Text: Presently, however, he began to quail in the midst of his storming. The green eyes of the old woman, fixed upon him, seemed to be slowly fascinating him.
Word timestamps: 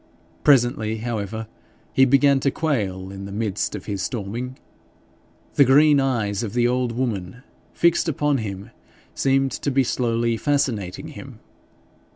Presently, 0.43 0.97
however, 0.97 1.45
he 1.93 2.05
began 2.05 2.39
to 2.39 2.49
quail 2.49 3.11
in 3.11 3.25
the 3.25 3.31
midst 3.31 3.75
of 3.75 3.85
his 3.85 4.01
storming. 4.01 4.57
The 5.53 5.63
green 5.63 5.99
eyes 5.99 6.41
of 6.41 6.53
the 6.53 6.67
old 6.67 6.91
woman, 6.93 7.43
fixed 7.71 8.09
upon 8.09 8.39
him, 8.39 8.71
seemed 9.13 9.51
to 9.51 9.69
be 9.69 9.83
slowly 9.83 10.37
fascinating 10.37 11.09
him. 11.09 11.39